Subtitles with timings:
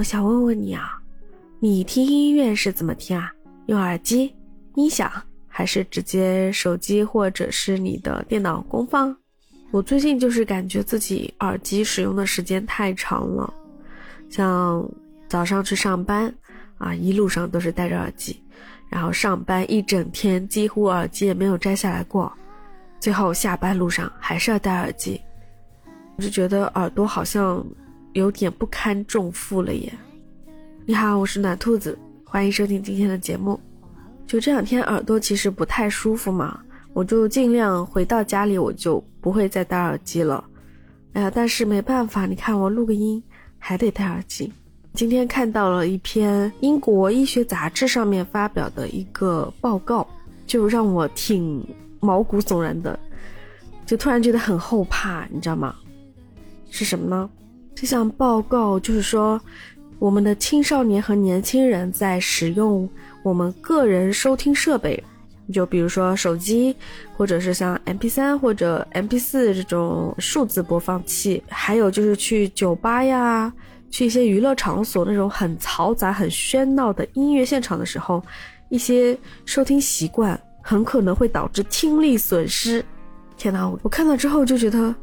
[0.00, 0.98] 我想问问你啊，
[1.58, 3.30] 你听音乐是怎么听啊？
[3.66, 4.34] 用耳机、
[4.74, 5.12] 音响，
[5.46, 9.14] 还是直接手机或者是你的电脑公放？
[9.70, 13.52] 我最近就是感觉自己耳机使用的时间太长了，
[14.30, 14.90] 像
[15.28, 16.34] 早上去上班
[16.78, 18.42] 啊，一路上都是戴着耳机，
[18.88, 22.32] 然后上班一整天几乎耳机也没有摘下来过，
[22.98, 25.20] 最后下班路上还是要戴耳机，
[26.16, 27.62] 我就觉得耳朵好像
[28.12, 29.92] 有点不堪重负了耶。
[30.84, 33.58] 你好，我是暖兔子，欢迎收听今天的节目。
[34.26, 36.60] 就这两天耳朵其实不太舒服嘛。
[36.92, 40.44] 我就尽量回到家里，我就不会再戴耳机了。
[41.12, 43.22] 哎呀，但是没办法，你看我录个音
[43.58, 44.52] 还得戴耳机。
[44.92, 50.04] 今天看到了一篇英国医学杂志上面发表的一个报告，
[50.48, 51.64] 就让我挺
[52.00, 52.98] 毛骨悚然的，
[53.86, 55.76] 就突然觉得很后怕，你知道吗？
[56.70, 57.30] 是什么呢？
[57.74, 59.40] 这项报告就是说，
[59.98, 62.88] 我们的青少年和年轻人在使用
[63.22, 65.02] 我们个人收听设备。
[65.52, 66.76] 就比如说手机，
[67.16, 73.52] 或者是像 M P 三或者 M P 四这种数字播放器，还有就是去酒吧呀，
[73.90, 78.22] 去一些娱乐场所那种很嘈杂、很喧闹的音乐现场的时候，
[78.68, 82.84] 一些收听习惯很可能会导致听力损失。
[83.36, 84.94] 天哪，我看到之后就觉得，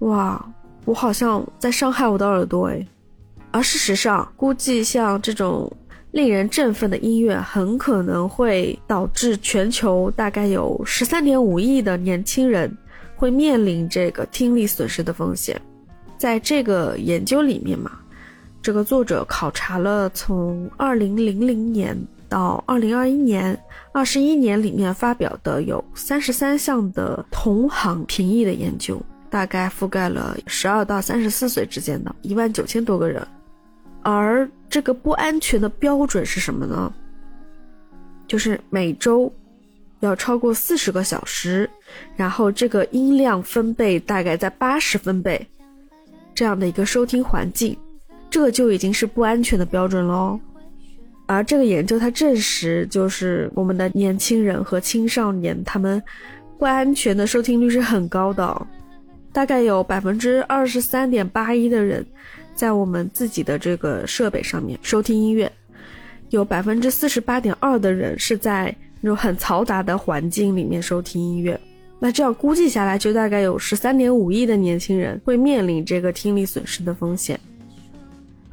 [0.00, 0.46] 哇，
[0.86, 2.86] 我好像在伤害我的耳朵诶。
[3.50, 5.70] 而事实上，估计像这种。
[6.12, 12.74] 令人振奋的音乐很可能会导致全球大概有十三点五亿的年轻人
[13.14, 15.60] 会面临这个听力损失的风险。
[16.16, 17.90] 在这个研究里面嘛，
[18.62, 21.94] 这个作者考察了从二零零零年
[22.30, 23.58] 到二零二一年
[23.92, 28.98] 二十一年里面发表的有三十三项的同行评议的研究，
[29.36, 33.22] 大概覆盖了十二到三十四岁之间的一万九千多个人。
[34.02, 36.90] 而这个不安全的标准是什么呢？
[38.26, 39.30] 就是每周
[40.00, 41.68] 要超过四十个小时，
[42.16, 45.46] 然后这个音量分贝大概在八十分贝
[46.34, 47.76] 这样的一个收听环境，
[48.30, 50.40] 这个就已经是不安全的标准喽。
[51.26, 56.02] 而这个研究它证实，就是我们的年轻人和青少年他们
[56.58, 58.66] 不安全的收听率是很高的，
[59.36, 62.02] 大概有百分之二十三点八一的人。
[62.54, 65.52] 在我们自己的这个设备上面收听音乐，
[66.30, 71.60] 有百分之四十八点二的人是在那种很嘈杂的环境里面收听音乐。
[71.98, 77.38] 那这样估计下来，就大概有十三点五亿的年轻人会面临这个听力损失的风险。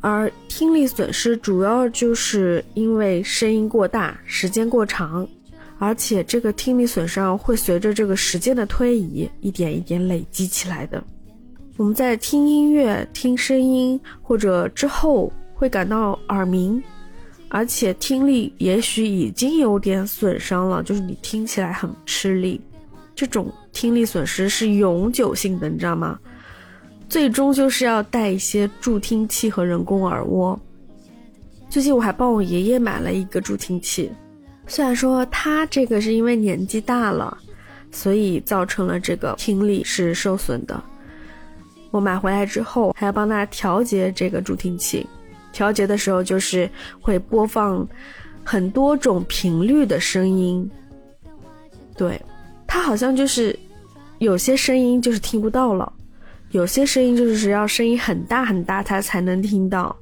[0.00, 5.28] 而听力损失主要就是因为声音过大、时间过长，
[5.80, 11.02] 而且这个听力损伤会随着这个时间的推移，一点一点累积起来的。
[11.78, 16.82] 我们在听音乐、听声音或者之后会感到耳鸣，
[17.48, 22.60] 而且听力也许已经有点损伤了，就是你听起来很吃力。
[23.14, 26.18] 这种听力损失是永久性的，你知道吗？
[27.08, 30.60] 最终就是要带一些助听器和人工耳蜗。
[31.70, 34.12] 最近我还帮我爷爷买了一个助听器，
[34.70, 37.36] 虽然说他这个是因为年纪大了，
[37.90, 40.80] 所以造成了这个听力是受损的。
[41.90, 45.04] 我买回来之后，还要帮他调节这个助听器。
[45.52, 46.70] 调节的时候，就是
[47.00, 47.84] 会播放
[48.44, 50.70] 很多种频率的声音。
[51.96, 52.22] 对，
[52.64, 53.58] 他好像就是
[54.18, 55.92] 有些声音就是听不到了，
[56.52, 59.94] 有些声音就是要声音很大很大，他才能听到。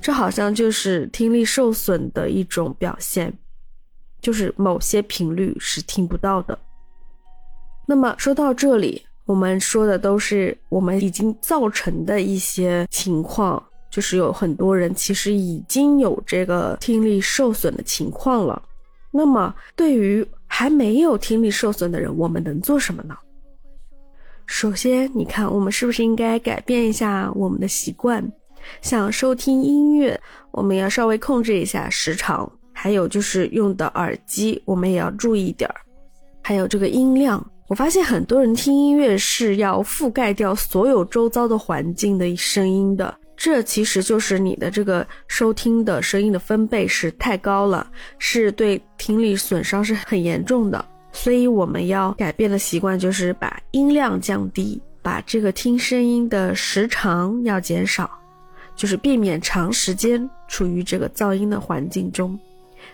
[0.00, 3.30] 这好像就是听力受损的一种表现，
[4.26, 6.58] 就是某些频率是听不到的。
[7.86, 9.00] 那么说到这里。
[9.24, 13.60] 我们说的都是我们已经造成的一些情况，
[13.90, 18.62] 就是有很多人其实已经有这个听力受损的情况了。
[19.10, 23.16] 那么，对于还没有听力受损的人，我们能做什么呢？
[24.46, 28.32] 首先，你看，我们是不是应该改变一下我们的习惯？
[28.80, 30.20] 像收听音乐，
[30.52, 35.76] 我们要稍微控制一下时长，还有就是用的耳机，我们也要注意点儿，
[36.42, 37.44] 还有这个音量。
[37.68, 50.84] 我发现很多人听音乐是要覆盖掉所有周遭的环境的声音的，这其实就是你的这个收听的声音的分贝是太高了，是对听力损伤是很严重的。
[51.12, 58.08] 所以我们要改变的习惯就是把音量降低，把这个听声音的时长要减少，
[58.76, 62.38] 就是避免长时间处于这个噪音的环境中。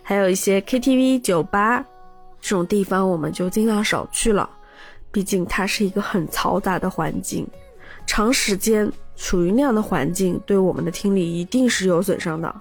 [0.03, 1.85] 还有一些 KTV、酒吧
[2.41, 4.49] 这种地方，我们就尽量少去了。
[5.11, 7.47] 毕竟它是一个很嘈杂的环境，
[8.07, 12.55] 长时间处于那样的环境，对我们的听力一定是有损伤的。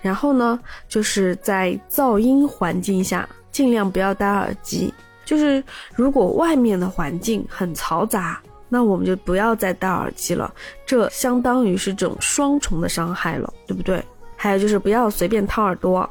[0.00, 0.58] 然后呢，
[0.88, 4.92] 就是在噪音环境下，尽量不要戴耳机。
[5.26, 5.62] 就是
[5.94, 10.52] 如果外面的环境很嘈杂，那我们就不要再戴耳机了。
[10.86, 14.02] 这相当于是这种双重的伤害了，对不对？
[14.42, 16.08] 还有就是不要随便掏耳朵。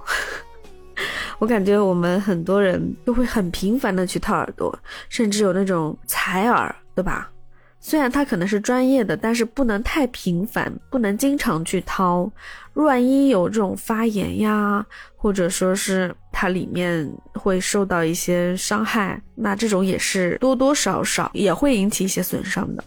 [1.39, 4.77] 我感觉我们很多人都会很频繁的去掏耳朵，
[5.09, 7.31] 甚至有那种采耳，对吧？
[7.79, 12.31] 虽然它可能是专业的，但是不能太频繁，不能经常去掏。
[12.73, 14.85] 万一有这种发炎呀，
[15.15, 22.83] 或者说是它里面会受到一些伤害，那这种也是多多少少也会引起一些损伤的。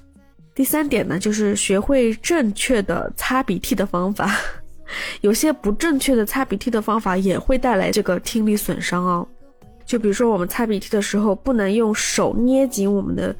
[0.55, 4.31] 第三点呢，就是学会正确的擦鼻涕的方法。
[5.21, 9.27] 有些不正确的擦鼻涕的方法也会带来这个听力损伤哦。
[9.85, 13.35] 就比如说我们擦鼻涕的时候，不能用手捏紧我们的。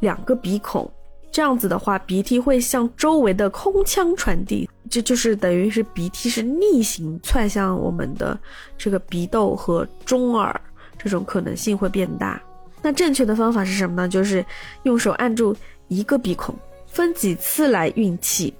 [0.00, 0.90] 两个鼻孔，
[1.30, 8.40] 这样子的话，鼻涕会向周围的空腔传递，这就是等于是鼻涕是逆行窜向我们的
[8.78, 10.58] 这个鼻窦和中耳，
[10.96, 12.40] 这种可能性会变大。
[12.80, 14.08] 那正确的方法是什么呢？
[14.08, 14.42] 就是
[14.84, 15.54] 用手按住
[15.88, 16.54] 一个鼻孔，
[16.86, 18.54] 分几次来运气，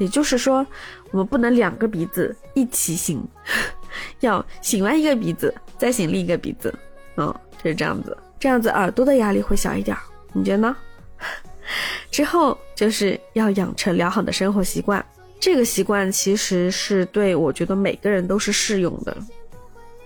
[0.00, 0.66] 也就是说，
[1.12, 3.22] 我们不能两个鼻子一起醒，
[4.20, 6.74] 要醒完一个鼻子再醒另一个鼻子，
[7.16, 7.26] 嗯，
[7.62, 9.96] 就是这样子，这样子耳朵的压力会小一点。
[10.32, 10.76] 你觉得呢？
[12.10, 15.04] 之后就是要养成良好的生活习惯，
[15.38, 19.16] 这个习惯其实是对我觉得每个人都是适用的。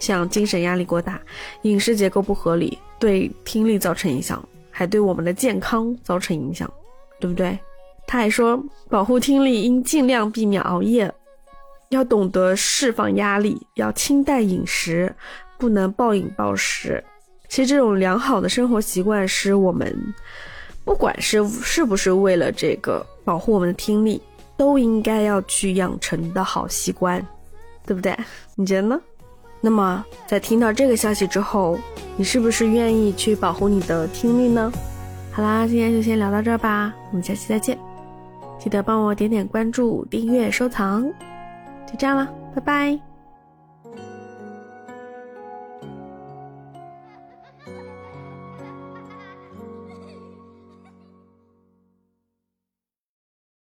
[0.01, 1.21] 像精神压力过大、
[1.63, 6.71] 饮食结构不合理，对听力造成影响，还对我们的健康造成影响，
[7.21, 7.57] 对不对？
[8.15, 11.13] 他还说，保护听力应尽量避免熬夜，
[11.89, 15.13] 要懂得释放压力，要清淡饮食，
[15.59, 17.03] 不能暴饮暴食。
[17.49, 19.93] 其实这种良好的生活习惯是我们，
[20.85, 24.23] 不管是是不是为了这个保护我们的听力，
[24.57, 27.21] 都应该要去养成的好习惯，
[27.85, 28.17] 对不对？
[28.55, 29.01] 你觉得呢？
[29.61, 31.77] 那么在听到这个消息之后，
[32.17, 34.73] 你是不是愿意去保护你的听力呢？
[35.33, 37.77] 好啦，今天就先聊到这儿吧，我们下期再见，
[38.59, 41.03] 记得帮我点点关注、订阅、收藏，
[41.87, 43.14] 就这样了，拜拜。